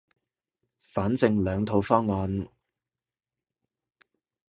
[0.79, 2.47] 反正兩套方案